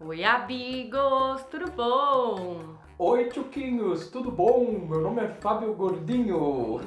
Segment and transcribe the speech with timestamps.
[0.00, 2.76] Oi, amigos, tudo bom?
[2.96, 4.86] Oi, Tchuquinhos, tudo bom?
[4.88, 6.80] Meu nome é Fábio Gordinho.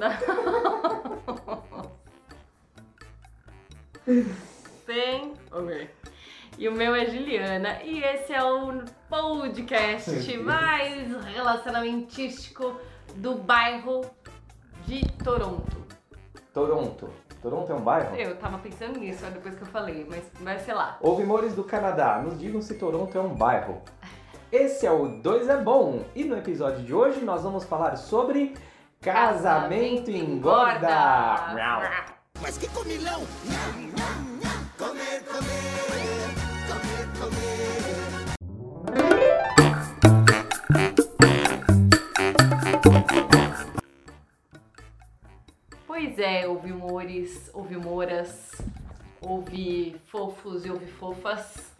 [4.86, 5.90] Bem, ok.
[6.56, 12.80] E o meu é Juliana e esse é o podcast mais relacionamentístico
[13.16, 14.00] do bairro
[14.86, 15.76] de Toronto.
[16.54, 17.10] Toronto.
[17.42, 18.14] Toronto é um bairro?
[18.14, 20.96] Eu tava pensando nisso depois que eu falei, mas vai ser lá.
[21.00, 23.82] Ouvimores do Canadá, nos digam se Toronto é um bairro.
[24.52, 28.54] Esse é o 2 é Bom e no episódio de hoje nós vamos falar sobre
[29.00, 30.88] casamento engorda.
[32.40, 33.22] Mas que comilão!
[46.14, 48.52] Pois é, ouvi humores, ouvi humoras,
[49.22, 51.72] ouvi fofos e ouvi fofas.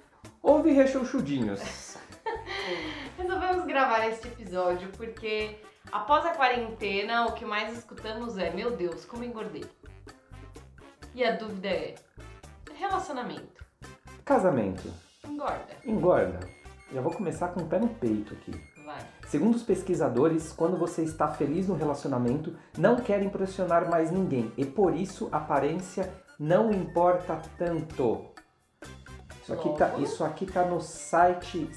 [0.43, 1.99] Ouve rechonchudinhos.
[3.19, 5.59] Resolvemos gravar este episódio porque
[5.93, 9.67] após a quarentena o que mais escutamos é: Meu Deus, como engordei.
[11.15, 11.95] E a dúvida é:
[12.75, 13.63] relacionamento
[14.25, 14.91] Casamento
[15.29, 15.77] engorda?
[15.85, 16.41] engorda.
[16.91, 18.53] Já vou começar com o pé no peito aqui.
[18.93, 19.07] Vai.
[19.29, 24.65] Segundo os pesquisadores, quando você está feliz no relacionamento, não quer impressionar mais ninguém e
[24.65, 28.27] por isso a aparência não importa tanto.
[29.43, 31.71] Isso aqui tá, isso aqui tá no site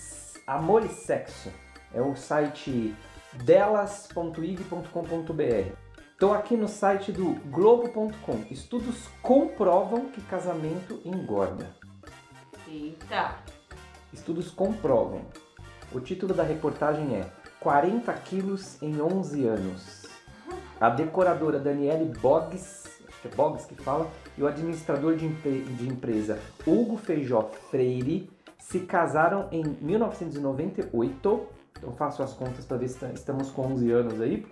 [0.45, 1.51] Amor e Sexo.
[1.93, 2.93] É o site
[3.43, 5.75] delas.ig.com.br.
[6.11, 8.43] Estou aqui no site do Globo.com.
[8.49, 11.75] Estudos comprovam que casamento engorda.
[12.67, 13.35] Eita!
[14.13, 15.25] Estudos comprovam.
[15.95, 17.25] O título da reportagem é
[17.61, 20.05] 40 quilos em 11 anos.
[20.77, 25.87] A decoradora Daniele Boggs, acho que é Boggs que fala, e o administrador de, de
[25.87, 26.37] empresa
[26.67, 28.29] Hugo Feijó Freire
[28.59, 31.47] se casaram em 1998.
[31.77, 34.45] Então faço as contas para ver se tá- estamos com 11 anos aí.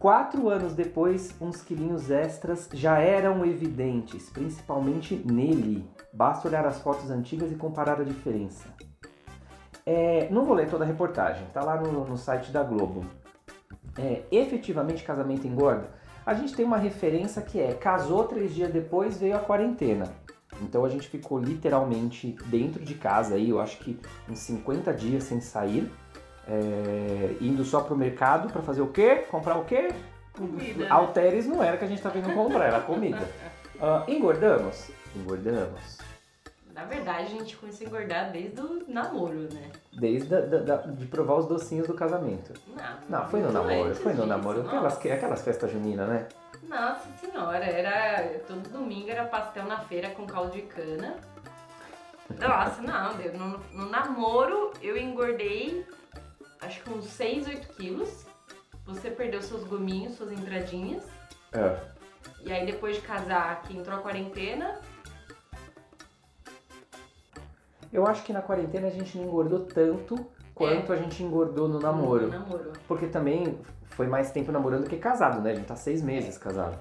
[0.00, 5.88] Quatro anos depois, uns quilinhos extras já eram evidentes, principalmente nele.
[6.12, 8.68] Basta olhar as fotos antigas e comparar a diferença.
[9.86, 13.04] É, não vou ler toda a reportagem, tá lá no, no site da Globo.
[13.98, 15.88] É, efetivamente, casamento engorda?
[16.24, 20.10] A gente tem uma referência que é: casou três dias depois, veio a quarentena.
[20.62, 25.24] Então a gente ficou literalmente dentro de casa aí, eu acho que uns 50 dias
[25.24, 25.90] sem sair,
[26.46, 29.24] é, indo só pro mercado para fazer o quê?
[29.30, 29.88] Comprar o quê?
[30.32, 30.86] Comida.
[30.88, 33.28] Alteres não era que a gente tá vindo comprar, era comida.
[33.80, 34.88] Ah, engordamos?
[35.16, 35.98] Engordamos.
[36.74, 39.70] Na verdade, a gente começou a engordar desde o namoro, né?
[39.92, 42.52] Desde a, da- da- de provar os docinhos do casamento.
[42.66, 44.60] Não, Não, foi no muito namoro, antes foi no disso, namoro.
[44.62, 45.12] Aquelas, nossa.
[45.14, 46.28] aquelas festas juninas, né?
[46.64, 48.38] Nossa senhora, era.
[48.40, 51.14] Todo domingo era pastel na feira com caldo de cana.
[52.40, 53.32] Nossa, não, deu.
[53.34, 55.86] No, no namoro eu engordei
[56.60, 58.26] acho que uns 6, 8 quilos.
[58.86, 61.04] Você perdeu seus gominhos, suas entradinhas.
[61.52, 61.78] É.
[62.40, 64.78] E aí depois de casar, que entrou a quarentena,
[67.94, 70.16] Eu acho que na quarentena a gente não engordou tanto
[70.52, 72.26] quanto a gente engordou no namoro.
[72.26, 72.72] no namoro.
[72.88, 73.56] Porque também
[73.90, 75.52] foi mais tempo namorando que casado, né?
[75.52, 76.76] A gente tá seis meses casado.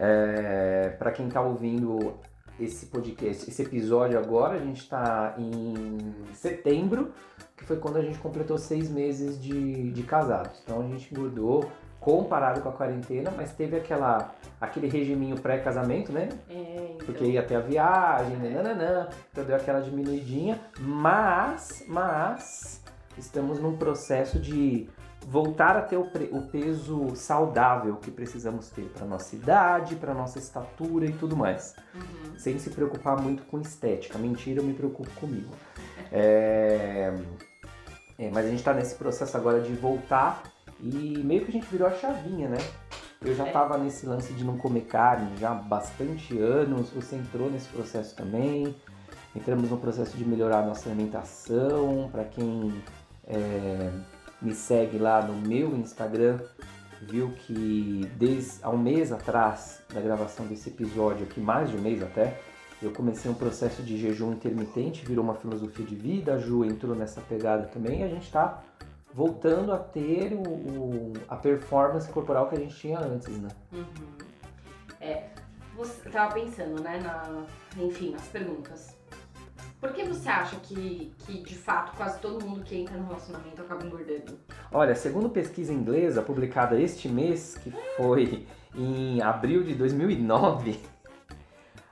[0.00, 2.14] É, para quem tá ouvindo
[2.58, 5.98] esse podcast, esse episódio agora, a gente tá em
[6.32, 7.12] setembro,
[7.54, 10.62] que foi quando a gente completou seis meses de, de casados.
[10.64, 11.70] Então a gente engordou
[12.04, 16.28] comparado com a quarentena, mas teve aquela, aquele regiminho pré-casamento, né?
[16.50, 22.84] É, então, Porque ia ter a viagem, nananã, então deu aquela diminuidinha, mas, mas,
[23.16, 24.86] estamos num processo de
[25.26, 30.38] voltar a ter o, o peso saudável que precisamos ter para nossa idade, para nossa
[30.38, 31.74] estatura e tudo mais.
[31.94, 32.38] uhum.
[32.38, 34.18] Sem se preocupar muito com estética.
[34.18, 35.50] Mentira, eu me preocupo comigo.
[36.16, 37.12] É,
[38.16, 41.66] é, mas a gente tá nesse processo agora de voltar e meio que a gente
[41.66, 42.58] virou a chavinha, né?
[43.22, 43.52] Eu já É.
[43.52, 48.14] tava nesse lance de não comer carne já há bastante anos, você entrou nesse processo
[48.14, 48.74] também.
[49.34, 52.08] Entramos no processo de melhorar a nossa alimentação.
[52.12, 52.72] Para quem
[53.26, 53.90] é,
[54.40, 56.38] me segue lá no meu Instagram,
[57.02, 61.80] viu que desde há um mês atrás da gravação desse episódio aqui, mais de um
[61.80, 62.38] mês até,
[62.82, 66.94] eu comecei um processo de jejum intermitente, virou uma filosofia de vida, a Ju entrou
[66.94, 68.62] nessa pegada também e a gente está
[69.14, 73.48] voltando a ter o, o- a performance corporal que a gente tinha antes, né?
[73.72, 73.84] Uhum.
[75.00, 75.28] É,
[75.76, 77.44] você eu tava pensando, né, na,
[77.80, 78.96] enfim, nas perguntas.
[79.80, 83.60] Por que você acha que, que, de fato, quase todo mundo que entra no relacionamento
[83.60, 84.38] acaba engordando?
[84.72, 90.80] Olha, segundo pesquisa inglesa publicada este mês, que foi em abril de 2009,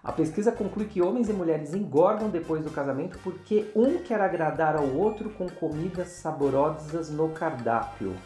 [0.05, 4.75] A pesquisa conclui que homens e mulheres engordam depois do casamento porque um quer agradar
[4.75, 8.17] ao outro com comidas saborosas no cardápio.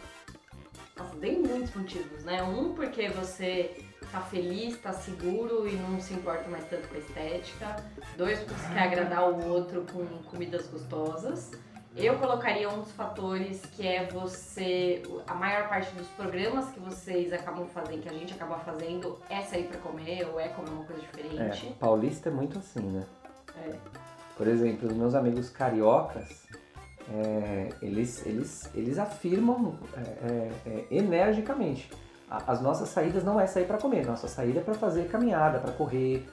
[0.97, 2.41] Nossa, tem muitos motivos, né?
[2.41, 6.97] Um, porque você tá feliz, tá seguro e não se importa mais tanto com a
[6.97, 7.75] estética.
[8.17, 11.51] Dois, porque você quer agradar o outro com comidas gostosas.
[11.97, 15.01] Eu colocaria um dos fatores que é você.
[15.25, 19.41] A maior parte dos programas que vocês acabam fazendo, que a gente acaba fazendo, é
[19.41, 21.67] sair pra comer ou é comer uma coisa diferente.
[21.67, 23.03] É, paulista é muito assim, né?
[23.65, 23.75] É.
[24.37, 26.47] Por exemplo, os meus amigos cariocas,
[27.11, 31.89] é, eles, eles, eles afirmam é, é, é, energicamente.
[32.29, 35.71] As nossas saídas não é sair para comer, nossa saída é para fazer caminhada, para
[35.71, 36.27] correr.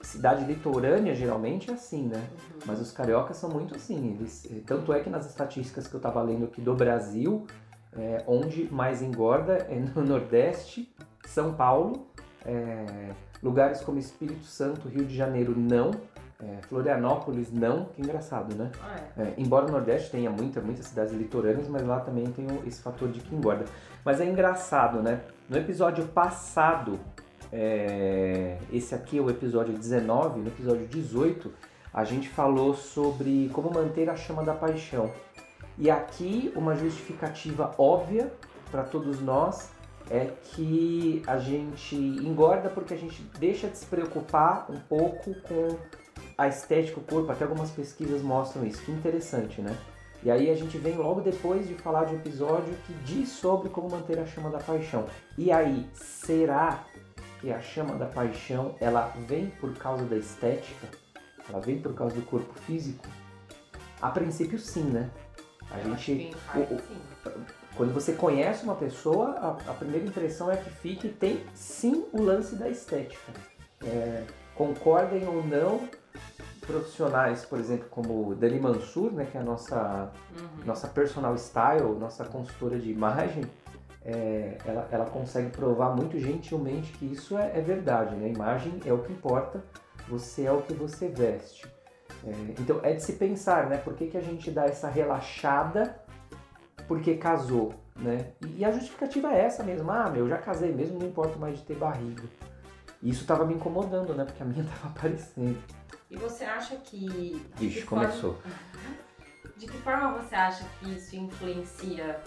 [0.00, 2.22] Cidade litorânea geralmente é assim, né?
[2.64, 4.16] Mas os cariocas são muito assim.
[4.18, 7.46] Eles, eh, tanto é que nas estatísticas que eu estava lendo aqui do Brasil,
[7.96, 10.92] é, onde mais engorda é no Nordeste,
[11.24, 12.06] São Paulo,
[12.44, 13.10] é,
[13.42, 15.90] lugares como Espírito Santo, Rio de Janeiro não,
[16.38, 18.70] é, Florianópolis não, que engraçado, né?
[18.82, 19.34] Ah, é.
[19.38, 23.20] Embora o Nordeste tenha muita, muitas cidades litorâneas, mas lá também tem esse fator de
[23.20, 23.64] que engorda.
[24.04, 25.22] Mas é engraçado, né?
[25.48, 27.00] No episódio passado,
[27.52, 31.52] é, esse aqui é o episódio 19, no episódio 18,
[31.92, 35.10] a gente falou sobre como manter a chama da paixão.
[35.78, 38.32] E aqui uma justificativa óbvia
[38.70, 39.70] para todos nós
[40.10, 45.76] é que a gente engorda porque a gente deixa de se preocupar um pouco com
[46.38, 48.82] a estética do corpo, até algumas pesquisas mostram isso.
[48.82, 49.76] Que interessante, né?
[50.22, 53.68] E aí a gente vem logo depois de falar de um episódio que diz sobre
[53.68, 55.06] como manter a chama da paixão.
[55.36, 56.84] E aí, será
[57.46, 60.88] que a chama da paixão ela vem por causa da estética?
[61.48, 63.06] Ela vem por causa do corpo físico?
[64.02, 65.08] A princípio sim, né?
[65.70, 66.80] A Eu gente, o-
[67.76, 69.30] quando você conhece uma pessoa,
[69.66, 73.32] a, a primeira impressão é que fica e tem sim o lance da estética.
[73.84, 74.24] É,
[74.56, 75.88] concordem ou não,
[76.66, 80.64] profissionais, por exemplo, como Dani Mansur, né, que é a nossa, Uhum.
[80.64, 83.44] nossa personal style, nossa consultora de imagem,
[84.06, 88.14] é, ela, ela consegue provar muito gentilmente que isso é, é verdade.
[88.14, 88.28] Né?
[88.28, 89.64] Imagem é o que importa,
[90.08, 91.66] você é o que você veste.
[92.24, 92.30] É,
[92.60, 93.78] então é de se pensar, né?
[93.78, 96.00] Por que, que a gente dá essa relaxada
[96.86, 98.32] porque casou, né?
[98.40, 99.90] E, e a justificativa é essa mesmo.
[99.90, 102.22] Ah, meu, já casei mesmo, não importa mais de ter barriga.
[103.02, 104.24] E isso tava me incomodando, né?
[104.24, 105.58] Porque a minha tava aparecendo.
[106.08, 107.44] E você acha que.
[107.60, 108.38] Ixi, forma- começou.
[109.56, 112.20] De que forma você acha que isso influencia,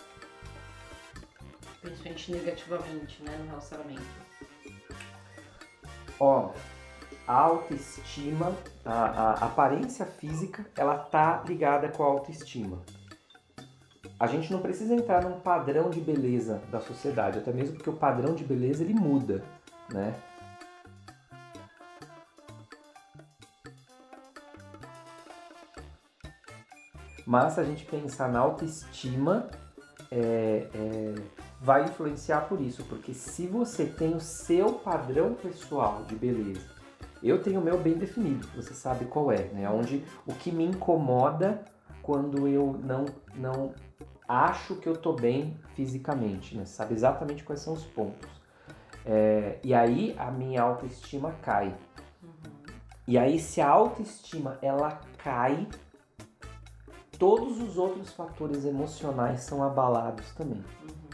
[1.82, 4.02] principalmente negativamente, né, no relacionamento?
[6.20, 6.52] Ó,
[7.28, 12.80] a autoestima, a, a aparência física, ela tá ligada com a autoestima.
[14.20, 17.96] A gente não precisa entrar num padrão de beleza da sociedade, até mesmo porque o
[17.96, 19.44] padrão de beleza ele muda,
[19.90, 20.14] né?
[27.26, 29.50] Mas se a gente pensar na autoestima,
[30.12, 31.16] é, é,
[31.62, 36.66] vai influenciar por isso, porque se você tem o seu padrão pessoal de beleza,
[37.22, 39.70] eu tenho o meu bem definido, você sabe qual é, né?
[39.70, 41.66] Onde o que me incomoda
[42.02, 43.74] quando eu não, não
[44.28, 46.66] acho que eu tô bem fisicamente, né?
[46.66, 48.30] Você sabe exatamente quais são os pontos.
[49.06, 51.76] É, e aí a minha autoestima cai.
[53.06, 55.68] E aí se a autoestima ela cai,
[57.18, 60.64] todos os outros fatores emocionais são abalados também.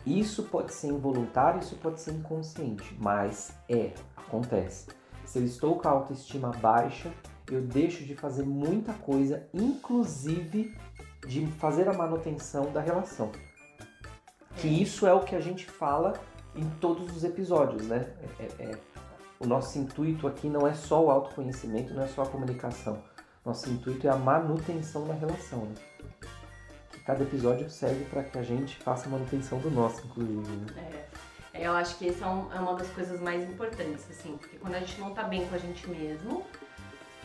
[0.06, 4.88] Isso pode ser involuntário, isso pode ser inconsciente, mas é, acontece.
[5.26, 7.12] Se eu estou com a autoestima baixa,
[7.52, 10.76] eu deixo de fazer muita coisa, inclusive
[11.28, 13.32] de fazer a manutenção da relação.
[14.58, 16.14] Que isso é o que a gente fala
[16.56, 18.14] em todos os episódios, né?
[18.40, 18.78] É- é- é-
[19.40, 23.04] o nosso intuito aqui não é só o autoconhecimento, não é só a comunicação.
[23.44, 25.66] Nosso intuito é a manutenção da relação.
[25.66, 25.76] Né?
[27.06, 30.74] Cada episódio serve para que a gente faça a manutenção do nosso, inclusive.
[30.74, 31.06] Né?
[31.54, 34.74] É, eu acho que essa é, é uma das coisas mais importantes, assim, porque quando
[34.74, 36.44] a gente não tá bem com a gente mesmo,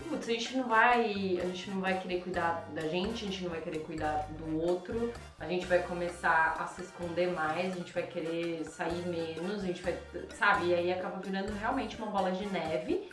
[0.07, 1.41] putz, a gente não vai.
[1.41, 4.61] A gente não vai querer cuidar da gente, a gente não vai querer cuidar do
[4.61, 9.65] outro, a gente vai começar a se esconder mais, a gente vai querer sair menos,
[9.65, 9.99] a gente vai.
[10.39, 10.67] Sabe?
[10.67, 13.09] E aí acaba virando realmente uma bola de neve.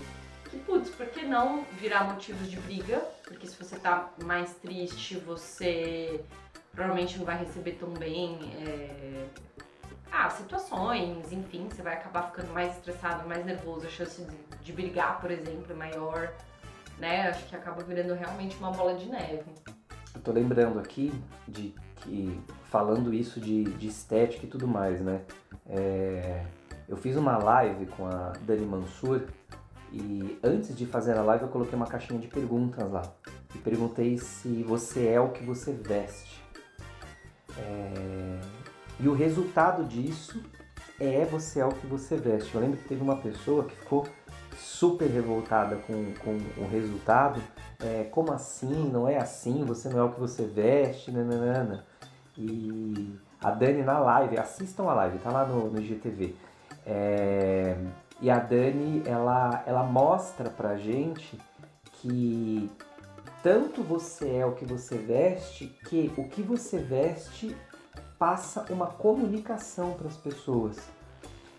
[0.50, 3.00] Que, putz, por que não virar motivos de briga?
[3.24, 6.24] Porque se você tá mais triste, você
[6.78, 8.38] provavelmente não vai receber tão bem.
[8.62, 9.26] é,
[10.12, 14.72] ah, situações, enfim, você vai acabar ficando mais estressado, mais nervoso, a chance de, de
[14.72, 16.34] brigar, por exemplo, é maior,
[16.98, 17.28] né?
[17.28, 19.44] Acho que acaba virando realmente uma bola de neve.
[20.16, 21.12] Eu tô lembrando aqui
[21.48, 25.22] de que, falando isso de, de estética e tudo mais, né?
[25.68, 26.46] É,
[26.88, 29.24] eu fiz uma live com a Dani Mansur
[29.92, 33.02] E antes de fazer a live eu coloquei uma caixinha de perguntas lá.
[33.54, 36.47] E perguntei se você é o que você veste.
[37.60, 38.40] É...
[39.00, 40.42] E o resultado disso
[41.00, 42.54] é você é o que você veste.
[42.54, 44.08] Eu lembro que teve uma pessoa que ficou
[44.58, 47.40] super revoltada com, com o resultado.
[47.80, 48.90] É, como assim?
[48.90, 49.64] Não é assim?
[49.66, 51.12] Você não é o que você veste?
[51.12, 51.86] Nananana.
[52.36, 56.36] E a Dani na live, assistam a live, tá lá no, no IGTV.
[56.86, 57.78] É,
[58.20, 61.38] e a Dani, ela, ela mostra pra gente
[61.94, 62.70] que
[63.44, 67.56] tanto você é o que você veste, que o que você veste
[68.18, 70.78] passa uma comunicação para as pessoas.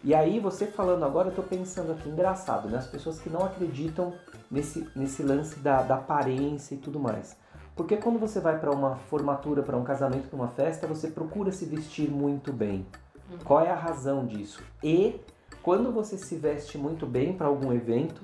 [0.02, 2.78] E aí, você falando agora, eu tô pensando aqui, engraçado, né?
[2.78, 4.14] As pessoas que não acreditam
[4.50, 7.36] nesse, nesse lance da, da aparência e tudo mais.
[7.74, 11.50] Porque quando você vai para uma formatura, para um casamento, para uma festa, você procura
[11.52, 12.86] se vestir muito bem.
[13.30, 13.38] Uhum.
[13.44, 14.62] Qual é a razão disso?
[14.82, 15.20] E
[15.62, 18.22] quando você se veste muito bem para algum evento,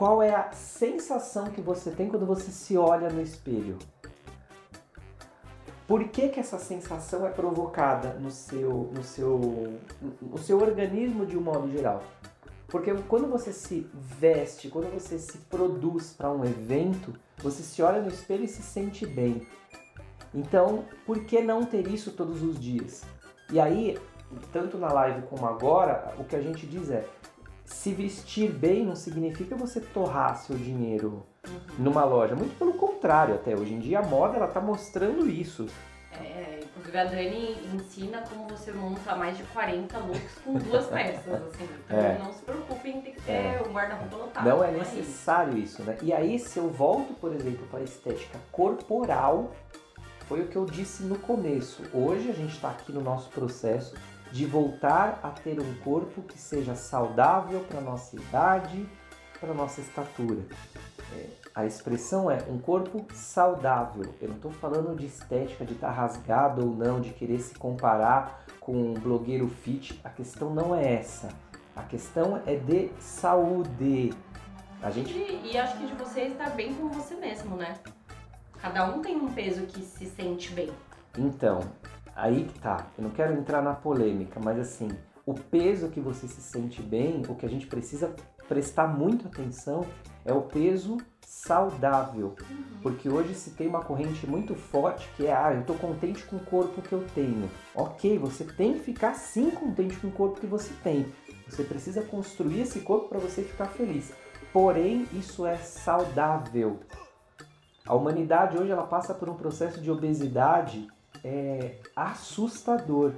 [0.00, 3.76] qual é a sensação que você tem quando você se olha no espelho?
[5.86, 9.78] Por que, que essa sensação é provocada no seu, no, seu,
[10.22, 12.02] no seu organismo de um modo geral?
[12.68, 18.00] Porque quando você se veste, quando você se produz para um evento, você se olha
[18.00, 19.46] no espelho e se sente bem.
[20.32, 23.02] Então, por que não ter isso todos os dias?
[23.52, 23.98] E aí,
[24.50, 27.06] tanto na live como agora, o que a gente diz é:
[27.70, 31.60] se vestir bem não significa você torrar seu dinheiro uhum.
[31.78, 32.34] numa loja.
[32.34, 35.66] Muito pelo contrário, até hoje em dia a moda ela tá mostrando isso.
[36.12, 41.42] É, inclusive a Dani ensina como você monta mais de 40 looks com duas peças,
[41.42, 41.68] assim.
[41.86, 42.18] Então é.
[42.18, 43.62] não se preocupe em ter que ter é.
[43.66, 44.48] um guarda-roupa lotado.
[44.48, 45.96] Não é necessário isso, né?
[46.02, 49.52] E aí, se eu volto, por exemplo, para a estética corporal,
[50.26, 51.84] foi o que eu disse no começo.
[51.94, 53.94] Hoje a gente está aqui no nosso processo
[54.32, 58.88] de voltar a ter um corpo que seja saudável para nossa idade,
[59.40, 60.42] para nossa estatura.
[61.12, 64.14] É, a expressão é um corpo saudável.
[64.20, 67.54] Eu não estou falando de estética, de estar tá rasgado ou não, de querer se
[67.54, 70.00] comparar com um blogueiro fit.
[70.04, 71.28] A questão não é essa.
[71.74, 74.12] A questão é de saúde.
[74.82, 75.12] A gente...
[75.12, 77.74] E, e acho que de você estar bem com você mesmo, né?
[78.60, 80.70] Cada um tem um peso que se sente bem.
[81.18, 81.60] Então,
[82.20, 82.86] aí que tá.
[82.96, 84.88] Eu não quero entrar na polêmica, mas assim,
[85.24, 88.14] o peso que você se sente bem, o que a gente precisa
[88.48, 89.86] prestar muito atenção
[90.24, 92.34] é o peso saudável.
[92.50, 92.80] Uhum.
[92.82, 96.36] Porque hoje se tem uma corrente muito forte que é, ah, eu tô contente com
[96.36, 97.48] o corpo que eu tenho.
[97.74, 101.06] Ok, você tem que ficar sim contente com o corpo que você tem.
[101.48, 104.12] Você precisa construir esse corpo para você ficar feliz.
[104.52, 106.80] Porém, isso é saudável.
[107.86, 110.88] A humanidade hoje ela passa por um processo de obesidade
[111.24, 113.12] é, assustador.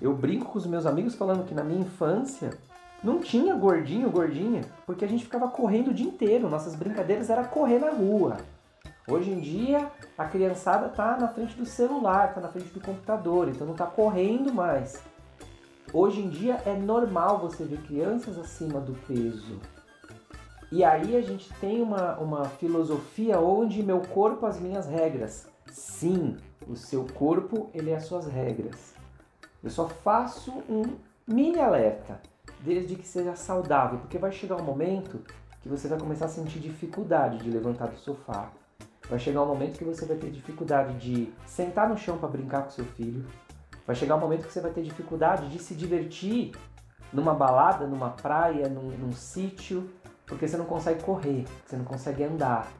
[0.00, 2.50] Eu brinco com os meus amigos falando que na minha infância
[3.02, 6.48] não tinha gordinho, gordinha, porque a gente ficava correndo o dia inteiro.
[6.48, 8.36] Nossas brincadeiras era correr na rua.
[9.08, 13.48] Hoje em dia, a criançada tá na frente do celular, tá na frente do computador,
[13.48, 15.02] então não tá correndo mais.
[15.92, 19.58] Hoje em dia é normal você ver crianças acima do peso.
[20.70, 25.46] E aí a gente tem uma, uma filosofia onde meu corpo, as minhas regras.
[25.70, 28.94] Sim, o seu corpo, ele é as suas regras.
[29.62, 30.96] Eu só faço um
[31.26, 32.20] mini alerta,
[32.60, 35.20] desde que seja saudável, porque vai chegar um momento
[35.60, 38.50] que você vai começar a sentir dificuldade de levantar do sofá.
[39.08, 42.64] Vai chegar um momento que você vai ter dificuldade de sentar no chão para brincar
[42.64, 43.26] com seu filho.
[43.86, 46.52] Vai chegar um momento que você vai ter dificuldade de se divertir
[47.12, 49.90] numa balada, numa praia, num, num sítio,
[50.26, 52.70] porque você não consegue correr, você não consegue andar.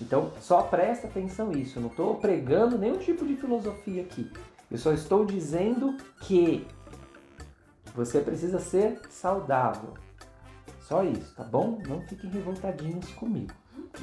[0.00, 1.78] Então, só presta atenção nisso.
[1.78, 4.30] Eu não estou pregando nenhum tipo de filosofia aqui.
[4.70, 6.66] Eu só estou dizendo que
[7.94, 9.94] você precisa ser saudável.
[10.80, 11.80] Só isso, tá bom?
[11.86, 13.52] Não fiquem revoltadinhos comigo.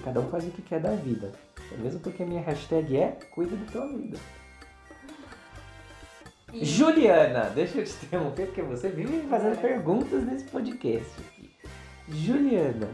[0.04, 1.32] Cada um faz o que quer da vida.
[1.78, 4.18] Mesmo porque a minha hashtag é cuida da tua vida.
[6.54, 6.66] E...
[6.66, 9.62] Juliana, deixa eu te interromper porque você vive fazendo é.
[9.62, 11.50] perguntas nesse podcast aqui.
[12.10, 12.90] Juliana,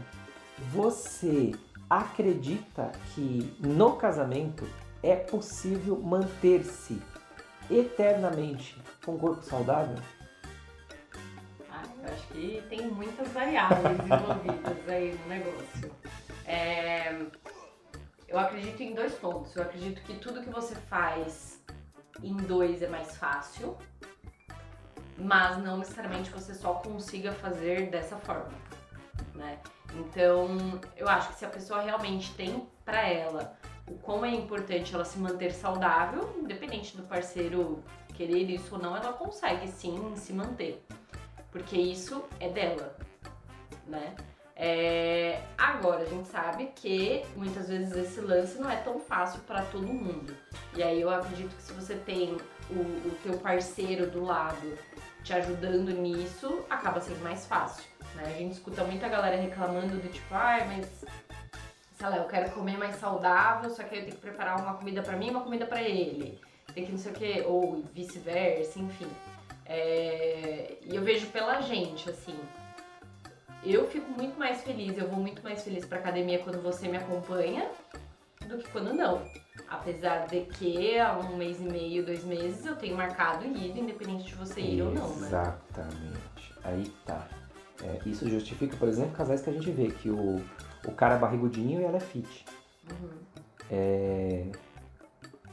[0.72, 1.52] você
[1.88, 4.68] acredita que no casamento
[5.02, 7.00] é possível manter-se
[7.70, 9.96] eternamente com um corpo saudável?
[11.70, 15.92] Ah, eu acho que tem muitas variáveis envolvidas aí no negócio.
[16.44, 17.26] É,
[18.26, 19.54] eu acredito em dois pontos.
[19.54, 21.62] Eu acredito que tudo que você faz
[22.22, 23.76] em dois é mais fácil,
[25.16, 28.52] mas não necessariamente você só consiga fazer dessa forma,
[29.34, 29.58] né?
[29.94, 34.94] Então, eu acho que se a pessoa realmente tem para ela o quão é importante
[34.94, 37.82] ela se manter saudável, independente do parceiro
[38.14, 40.84] querer isso ou não, ela consegue sim se manter.
[41.50, 42.96] Porque isso é dela,
[43.86, 44.14] né?
[44.60, 49.62] É, agora, a gente sabe que muitas vezes esse lance não é tão fácil para
[49.62, 50.36] todo mundo.
[50.74, 52.36] E aí eu acredito que se você tem
[52.68, 54.76] o, o teu parceiro do lado
[55.22, 57.84] te ajudando nisso, acaba sendo mais fácil.
[58.18, 58.34] Né?
[58.34, 60.86] A gente escuta muita galera reclamando do tipo, ai, mas
[61.96, 64.74] sei lá, eu quero comer mais saudável, só que aí eu tenho que preparar uma
[64.74, 66.38] comida para mim e uma comida para ele.
[66.74, 69.08] Tem que não sei o que, ou vice-versa, enfim.
[69.64, 72.38] É, e eu vejo pela gente, assim
[73.64, 76.96] eu fico muito mais feliz, eu vou muito mais feliz pra academia quando você me
[76.96, 77.70] acompanha
[78.46, 79.22] do que quando não.
[79.68, 83.78] Apesar de que há um mês e meio, dois meses, eu tenho marcado e ido,
[83.78, 85.26] independente de você ir ou não, né?
[85.26, 86.54] Exatamente.
[86.64, 87.26] Aí tá.
[87.82, 90.40] É, isso justifica, por exemplo, casais que a gente vê que o,
[90.86, 92.44] o cara é barrigudinho e ela é fit.
[92.90, 93.08] Uhum.
[93.70, 94.46] É,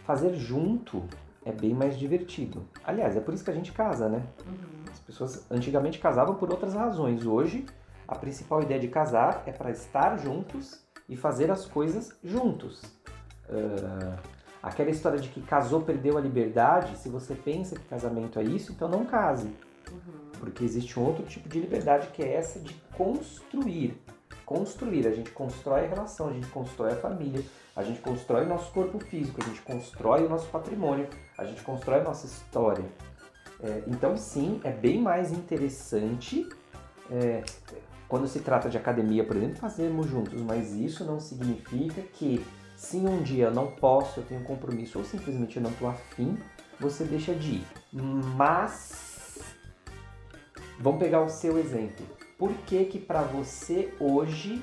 [0.05, 1.03] fazer junto
[1.46, 2.65] é bem mais divertido.
[2.84, 4.24] Aliás, é por isso que a gente casa, né?
[4.46, 4.91] Uhum.
[4.91, 7.25] As pessoas antigamente casavam por outras razões.
[7.25, 7.65] Hoje
[8.08, 12.82] a principal ideia de casar é para estar juntos e fazer as coisas juntos.
[13.48, 14.17] Uh,
[14.62, 18.72] aquela história de que casou, perdeu a liberdade, se você pensa que casamento é isso,
[18.72, 19.50] então não case.
[20.39, 23.99] Porque existe um outro tipo de liberdade que é essa de construir.
[24.45, 27.43] Construir, a gente constrói a relação, a gente constrói a família,
[27.75, 31.63] a gente constrói o nosso corpo físico, a gente constrói o nosso patrimônio, a gente
[31.63, 32.85] constrói a nossa história.
[33.59, 36.47] É, então, sim, é bem mais interessante
[37.09, 37.43] é,
[38.07, 42.97] quando se trata de academia, por exemplo, fazemos juntos, mas isso não significa que se
[42.97, 46.37] um dia eu não posso, eu tenho um compromisso ou simplesmente eu não estou afim,
[46.79, 47.67] você deixa de ir.
[48.35, 49.04] Mas
[50.79, 52.05] vamos pegar o seu exemplo.
[52.38, 54.62] Por que que para você hoje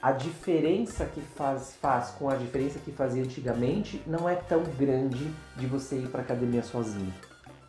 [0.00, 5.32] a diferença que faz, faz com a diferença que fazia antigamente não é tão grande
[5.56, 7.12] de você ir para academia sozinho?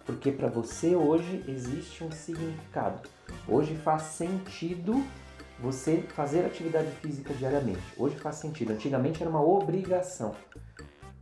[0.06, 3.08] Porque para você hoje existe um significado.
[3.48, 5.04] Hoje faz sentido
[5.60, 7.82] você fazer atividade física diariamente.
[7.98, 8.74] Hoje faz sentido.
[8.74, 10.36] Antigamente era uma obrigação.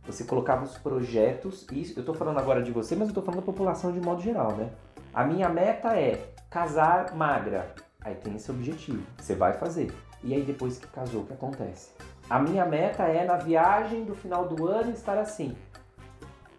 [0.04, 3.40] Você colocava os projetos, e eu estou falando agora de você, mas eu estou falando
[3.40, 4.70] da população de modo geral, né?
[5.14, 7.74] A minha meta é casar magra.
[8.00, 9.02] Aí tem esse objetivo.
[9.18, 9.92] Você vai fazer.
[10.24, 11.90] E aí depois que casou, o que acontece?
[12.30, 15.54] A minha meta é na viagem do final do ano estar assim.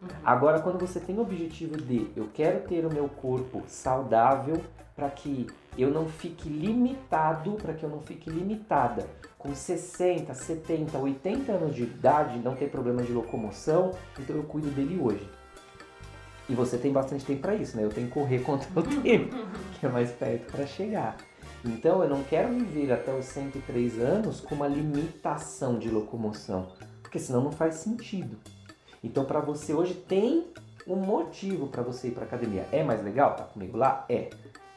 [0.01, 0.07] Uhum.
[0.23, 4.61] Agora, quando você tem o objetivo de eu quero ter o meu corpo saudável,
[4.95, 9.07] para que eu não fique limitado, para que eu não fique limitada
[9.39, 14.69] com 60, 70, 80 anos de idade, não ter problema de locomoção, então eu cuido
[14.69, 15.27] dele hoje.
[16.53, 17.83] E você tem bastante tempo para isso, né?
[17.83, 19.35] Eu tenho que correr contra o tempo,
[19.79, 21.17] que é mais perto para chegar.
[21.65, 27.17] Então eu não quero viver até os 103 anos com uma limitação de locomoção, porque
[27.17, 28.37] senão não faz sentido.
[29.03, 30.45] Então para você hoje tem
[30.85, 32.67] um motivo para você ir para academia.
[32.71, 33.35] É mais legal?
[33.35, 34.05] Tá comigo lá?
[34.07, 34.29] É.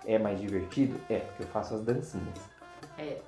[0.07, 0.99] É mais divertido?
[1.11, 2.39] É, porque eu faço as dancinhas.
[2.97, 3.19] É.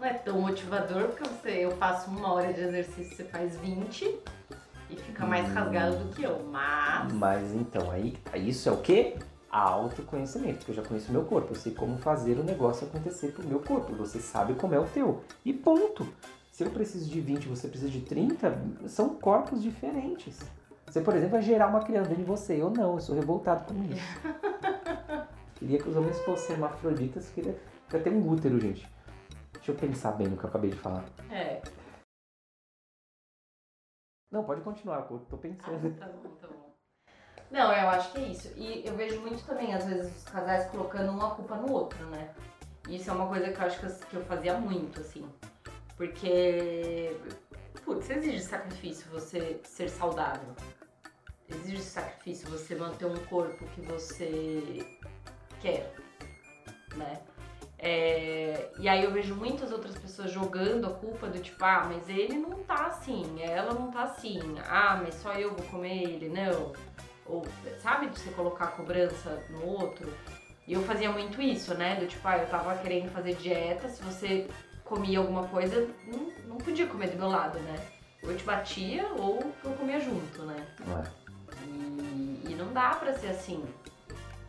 [0.00, 4.20] Não é tão motivador, porque você, eu faço uma hora de exercício, você faz 20
[4.90, 7.12] e fica mais rasgado do que eu, mas...
[7.12, 9.16] Mas então, aí isso é o quê?
[9.50, 13.32] Autoconhecimento, porque eu já conheço o meu corpo, eu sei como fazer o negócio acontecer
[13.32, 15.22] pro meu corpo, você sabe como é o teu.
[15.44, 16.06] E ponto.
[16.52, 20.40] Se eu preciso de 20 e você precisa de 30, são corpos diferentes.
[20.84, 22.60] Você, por exemplo, vai gerar uma criança dentro de você.
[22.60, 24.02] Eu não, eu sou revoltado com isso.
[25.54, 27.56] queria que os homens fossem hermafroditas, queria,
[27.88, 28.88] queria ter um útero, gente.
[29.52, 31.04] Deixa eu pensar bem no que eu acabei de falar.
[31.30, 31.60] É.
[34.30, 35.96] Não, pode continuar, eu tô pensando.
[36.00, 36.74] Ah, tá bom, tá bom.
[37.50, 38.52] Não, eu acho que é isso.
[38.56, 42.34] E eu vejo muito também, às vezes, os casais colocando uma culpa no outro, né?
[42.88, 45.26] Isso é uma coisa que eu acho que eu, que eu fazia muito, assim.
[45.96, 47.16] Porque,
[47.84, 50.54] putz, exige sacrifício você ser saudável.
[51.48, 54.98] Exige sacrifício você manter um corpo que você
[55.60, 55.94] quer,
[56.96, 57.20] né?
[57.80, 62.08] É, e aí eu vejo muitas outras pessoas jogando a culpa do tipo, ah, mas
[62.08, 66.28] ele não tá assim, ela não tá assim, ah, mas só eu vou comer ele,
[66.28, 66.72] não.
[67.24, 67.46] Ou,
[67.80, 70.12] sabe, de você colocar a cobrança no outro.
[70.66, 71.96] E eu fazia muito isso, né?
[71.96, 74.48] Do tipo, ah, eu tava querendo fazer dieta, se você
[74.84, 77.76] comia alguma coisa, não, não podia comer do meu lado, né?
[78.22, 80.66] Ou eu te batia ou eu comia junto, né?
[81.64, 83.64] E, e não dá pra ser assim.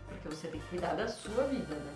[0.07, 1.93] Porque você tem que cuidar da sua vida, né?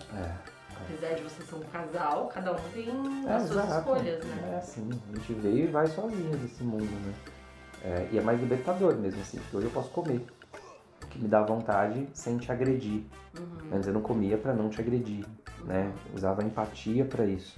[0.50, 0.53] É.
[0.80, 2.88] Apesar de você ser um casal, cada um tem
[3.26, 3.78] é, as suas exato.
[3.78, 4.50] escolhas, né?
[4.52, 7.14] É assim, a gente veio e vai sozinho desse mundo, né?
[7.82, 10.24] É, e é mais libertador mesmo, assim, porque hoje eu posso comer.
[11.02, 13.04] O que me dá vontade sem te agredir.
[13.38, 13.76] Uhum.
[13.76, 15.24] Antes eu não comia para não te agredir,
[15.60, 15.66] uhum.
[15.66, 15.92] né?
[16.14, 17.56] Usava empatia para isso.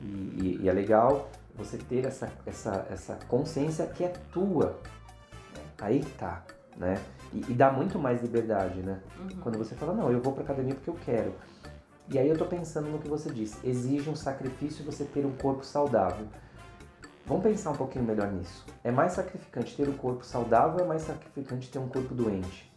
[0.00, 4.78] E, e, e, é legal você ter essa, essa, essa consciência que é tua.
[5.80, 6.44] Aí tá,
[6.76, 7.00] né?
[7.32, 9.00] E, e dá muito mais liberdade, né?
[9.18, 9.40] Uhum.
[9.40, 11.34] Quando você fala, não, eu vou pra academia porque eu quero.
[12.12, 13.56] E aí eu tô pensando no que você disse.
[13.66, 16.26] Exige um sacrifício você ter um corpo saudável.
[17.24, 18.66] Vamos pensar um pouquinho melhor nisso.
[18.84, 22.70] É mais sacrificante ter um corpo saudável ou é mais sacrificante ter um corpo doente?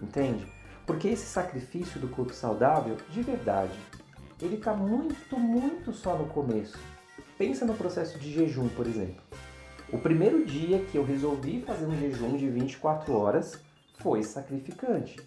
[0.00, 0.50] Entende?
[0.86, 3.78] Porque esse sacrifício do corpo saudável, de verdade,
[4.40, 6.78] ele está muito, muito só no começo.
[7.36, 9.22] Pensa no processo de jejum, por exemplo.
[9.92, 13.60] O primeiro dia que eu resolvi fazer um jejum de 24 horas
[13.98, 15.20] foi sacrificante.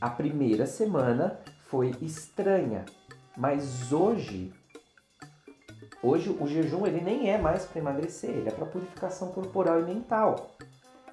[0.00, 2.84] A primeira semana foi estranha,
[3.36, 4.52] mas hoje
[6.02, 9.84] hoje o jejum ele nem é mais para emagrecer, ele é para purificação corporal e
[9.84, 10.50] mental.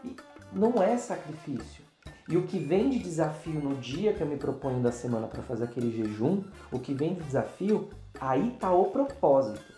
[0.04, 0.16] E
[0.52, 1.84] não é sacrifício.
[2.28, 5.42] E o que vem de desafio no dia que eu me proponho da semana para
[5.42, 9.74] fazer aquele jejum, o que vem de desafio, aí tá o propósito.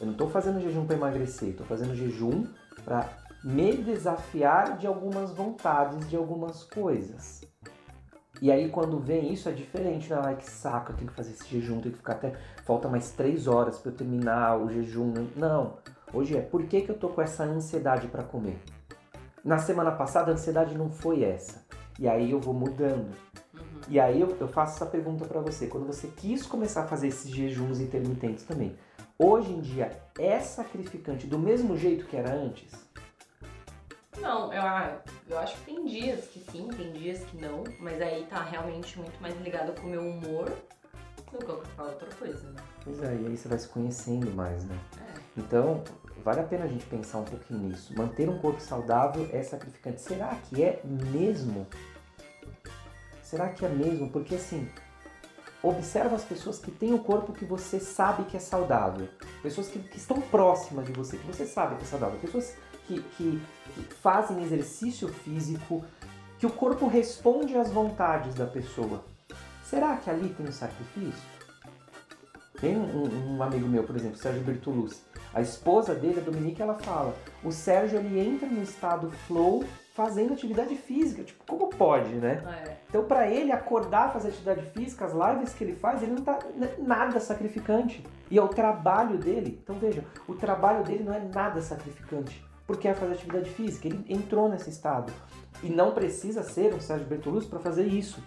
[0.00, 2.46] Eu não estou fazendo jejum para emagrecer, estou fazendo jejum
[2.84, 3.08] para
[3.42, 7.42] me desafiar de algumas vontades, de algumas coisas.
[8.40, 10.20] E aí quando vem isso é diferente, né?
[10.22, 12.34] Ai que saco, eu tenho que fazer esse jejum, tenho que ficar até.
[12.64, 15.12] Falta mais três horas para eu terminar o jejum.
[15.34, 15.74] Não.
[16.12, 18.58] Hoje é por que, que eu tô com essa ansiedade para comer?
[19.44, 21.66] Na semana passada a ansiedade não foi essa.
[21.98, 23.12] E aí eu vou mudando.
[23.54, 23.80] Uhum.
[23.88, 25.66] E aí eu, eu faço essa pergunta para você.
[25.66, 28.76] Quando você quis começar a fazer esses jejuns intermitentes também,
[29.18, 32.87] hoje em dia é sacrificante do mesmo jeito que era antes?
[34.20, 38.00] Não, eu, ah, eu acho que tem dias que sim, tem dias que não, mas
[38.00, 40.50] aí tá realmente muito mais ligado com o meu humor
[41.16, 42.62] do que qualquer outra coisa, né?
[42.84, 44.78] Pois é, e aí você vai se conhecendo mais, né?
[45.00, 45.20] É.
[45.36, 45.84] Então,
[46.24, 47.94] vale a pena a gente pensar um pouquinho nisso.
[47.96, 50.00] Manter um corpo saudável é sacrificante.
[50.00, 51.66] Será que é mesmo?
[53.22, 54.10] Será que é mesmo?
[54.10, 54.68] Porque assim,
[55.62, 59.08] observa as pessoas que têm o corpo que você sabe que é saudável.
[59.42, 62.18] Pessoas que, que estão próximas de você, que você sabe que é saudável.
[62.18, 62.56] Pessoas
[62.88, 63.40] que, que,
[63.74, 65.84] que fazem exercício físico,
[66.38, 69.04] que o corpo responde às vontades da pessoa.
[69.62, 71.38] Será que ali tem um sacrifício?
[72.58, 75.02] Tem um, um amigo meu, por exemplo, Sérgio Bertolucci.
[75.32, 79.62] A esposa dele, a Dominique, ela fala: o Sérgio ele entra no estado flow
[79.94, 81.22] fazendo atividade física.
[81.22, 82.42] Tipo, como pode, né?
[82.66, 82.76] É.
[82.88, 86.38] Então, pra ele acordar, fazer atividade física, as lives que ele faz, ele não tá
[86.78, 88.04] nada sacrificante.
[88.30, 89.60] E é o trabalho dele.
[89.62, 93.88] Então, veja, o trabalho dele não é nada sacrificante, porque é fazer atividade física.
[93.88, 95.10] Ele entrou nesse estado.
[95.62, 98.22] E não precisa ser um Sérgio Bertolucci para fazer isso.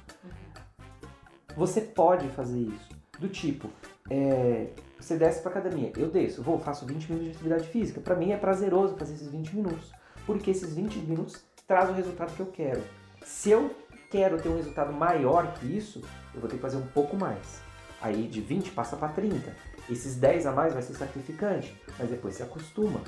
[1.56, 2.90] Você pode fazer isso.
[3.20, 3.70] Do tipo,
[4.10, 5.94] é, você desce pra academia.
[5.96, 8.02] Eu desço, vou, faço 20 minutos de atividade física.
[8.02, 9.92] Pra mim é prazeroso fazer esses 20 minutos.
[10.26, 12.82] Porque esses 20 minutos traz o resultado que eu quero.
[13.24, 13.70] Se eu
[14.10, 16.02] quero ter um resultado maior que isso,
[16.34, 17.62] eu vou ter que fazer um pouco mais.
[18.02, 19.56] Aí de 20 passa para 30.
[19.88, 23.02] Esses 10 a mais vai ser sacrificante, mas depois se acostuma.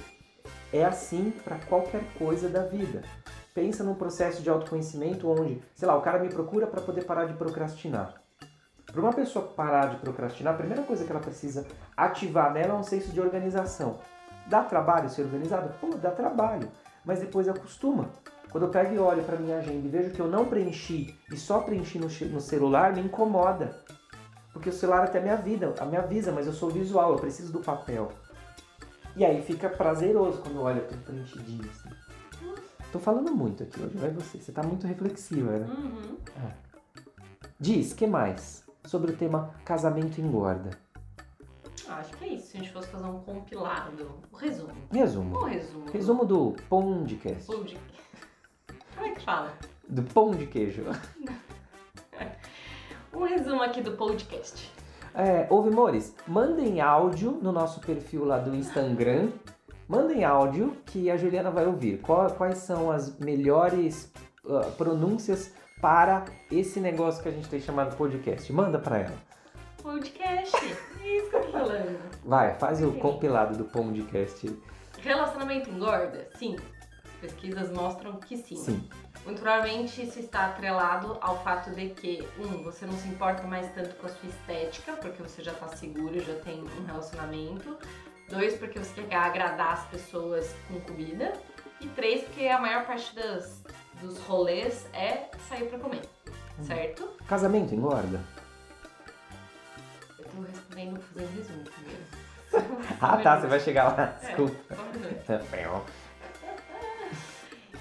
[0.73, 3.03] É assim para qualquer coisa da vida.
[3.53, 7.25] Pensa num processo de autoconhecimento onde, sei lá, o cara me procura para poder parar
[7.25, 8.15] de procrastinar.
[8.88, 12.77] Para uma pessoa parar de procrastinar, a primeira coisa que ela precisa ativar nela é
[12.77, 13.99] um senso de organização.
[14.47, 15.73] Dá trabalho ser organizado?
[15.79, 16.71] Pô, dá trabalho.
[17.05, 18.09] Mas depois acostuma.
[18.51, 21.38] Quando eu pego e olho para minha agenda e vejo que eu não preenchi e
[21.38, 22.09] só preenchi no,
[22.41, 23.79] celular, me incomoda.
[24.51, 27.59] Porque o celular até me avisa, me avisa, mas eu sou visual, eu preciso do
[27.59, 28.09] papel.
[29.15, 31.69] E aí fica prazeroso quando eu olho tudo preenchidinho.
[31.69, 31.89] Assim.
[32.91, 34.39] Tô falando muito aqui hoje, vai você.
[34.39, 35.67] Você tá muito reflexiva, né?
[35.67, 36.17] Uhum.
[37.60, 38.63] Diz, que mais?
[38.86, 40.71] Sobre o tema casamento engorda.
[41.88, 42.47] Acho que é isso.
[42.47, 44.73] Se a gente fosse fazer um compilado, um resumo.
[44.91, 45.39] Resumo.
[45.39, 45.91] Um resumo.
[45.91, 47.45] Resumo do pão de queijo.
[47.45, 47.78] Pão de...
[48.95, 49.54] Como é que fala?
[49.88, 50.84] Do pão de queijo.
[53.13, 54.71] Um resumo aqui do podcast.
[55.15, 59.30] É, ouve, Mores, mandem áudio no nosso perfil lá do Instagram.
[59.88, 61.99] Mandem áudio que a Juliana vai ouvir.
[62.02, 64.12] Qual- quais são as melhores
[64.49, 68.52] ah, pronúncias para esse negócio que a gente tem chamado podcast?
[68.52, 69.15] Manda pra ela.
[69.82, 70.56] Podcast.
[71.04, 71.99] É isso que eu tô falando.
[72.23, 74.58] Vai, faz o compilado do podcast.
[75.02, 76.30] Relacionamento engorda?
[76.39, 76.56] Sim.
[77.23, 78.57] As pesquisas mostram que sim.
[78.57, 78.89] Sim.
[79.23, 83.71] Muito provavelmente isso está atrelado ao fato de que, um, você não se importa mais
[83.73, 87.77] tanto com a sua estética, porque você já tá seguro, já tem um relacionamento.
[88.29, 91.31] Dois, porque você quer agradar as pessoas com comida.
[91.79, 93.63] E três, porque a maior parte das,
[94.01, 96.01] dos rolês é sair pra comer.
[96.62, 97.07] Certo?
[97.25, 98.21] Casamento engorda?
[100.19, 102.03] Eu tô respondendo fazendo resumo primeiro.
[103.01, 104.17] Ah, tá, você vai chegar lá.
[104.21, 104.75] É, Desculpa.
[104.93, 105.93] minuto.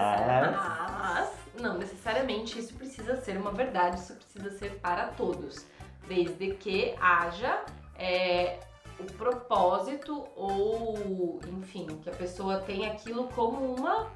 [0.51, 1.29] Mas,
[1.61, 5.65] não necessariamente isso precisa ser uma verdade, isso precisa ser para todos.
[6.07, 7.63] Desde que haja
[7.97, 8.59] é,
[8.99, 14.11] o propósito ou, enfim, que a pessoa tenha aquilo como uma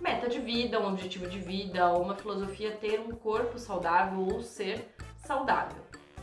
[0.00, 4.94] meta de vida, um objetivo de vida, uma filosofia ter um corpo saudável ou ser
[5.18, 5.82] saudável.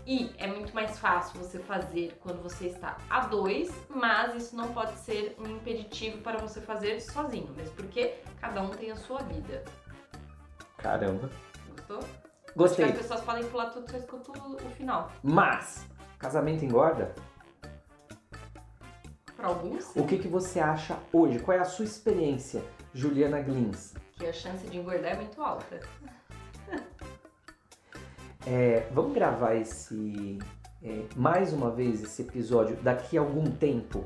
[0.10, 4.72] E é muito mais fácil você fazer quando você está a dois, mas isso não
[4.74, 9.22] pode ser um impeditivo para você fazer sozinho, mesmo porque cada um tem a sua
[9.24, 9.66] vida.
[10.78, 11.30] Caramba.
[11.76, 11.98] Gostou?
[11.98, 12.08] Acho
[12.46, 12.86] que Gostei.
[12.86, 15.12] as pessoas podem pular tudo, só escuto o final.
[15.22, 15.86] Mas,
[16.18, 17.14] casamento engorda?
[19.36, 21.40] Para alguns, sim, O que, que você acha hoje?
[21.40, 23.94] Qual é a sua experiência, Juliana Glins?
[24.14, 25.80] que a chance de engordar é muito alta.
[28.50, 30.40] É, vamos gravar esse
[30.82, 34.06] é, mais uma vez esse episódio daqui a algum tempo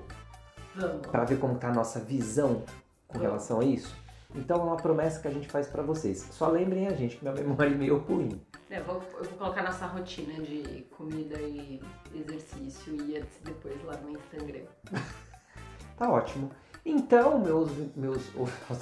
[0.76, 1.06] Vamos.
[1.06, 2.64] para ver como tá a nossa visão
[3.08, 3.22] com Vamos.
[3.22, 3.96] relação a isso?
[4.34, 6.28] Então é uma promessa que a gente faz para vocês.
[6.32, 8.42] Só lembrem a gente que minha memória é meio ruim.
[8.72, 11.80] É, eu, vou, eu vou colocar nossa rotina de comida e
[12.12, 14.66] exercício e e depois lá no Instagram.
[15.98, 16.50] Tá ótimo.
[16.86, 18.24] Então, meus meus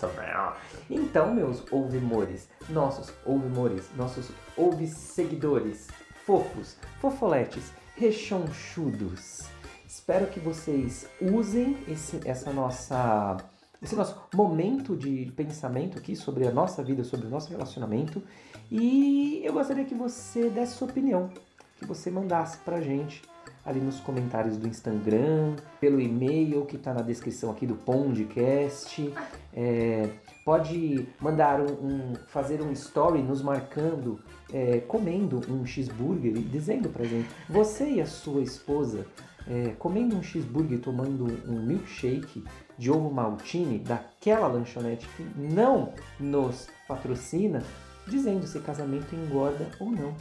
[0.90, 5.88] então, meus ouvimores, nossos ouvimores, nossos ouve seguidores,
[6.26, 9.42] fofos, fofoletes, rechonchudos.
[9.86, 13.38] Espero que vocês usem esse, essa nossa
[13.82, 18.22] esse nosso momento de pensamento aqui sobre a nossa vida, sobre o nosso relacionamento.
[18.70, 21.30] E eu gostaria que você desse sua opinião,
[21.78, 23.22] que você mandasse pra gente
[23.70, 29.14] ali nos comentários do Instagram, pelo e-mail que está na descrição aqui do podcast.
[29.54, 30.10] É,
[30.44, 34.20] pode mandar um, um- fazer um story nos marcando,
[34.52, 39.06] é, comendo um cheeseburger e dizendo pra gente, você e a sua esposa
[39.48, 42.44] é, comendo um cheeseburger e tomando um milkshake
[42.78, 47.64] de ovo maltine daquela lanchonete que não nos patrocina,
[48.08, 50.14] dizendo se casamento engorda ou não.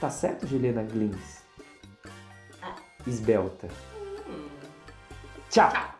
[0.00, 1.37] Tá certo, Juliana Glins?
[3.06, 3.68] Esbelta.
[4.26, 4.48] Hum,
[5.50, 5.70] Tchau!
[5.70, 5.97] tchau!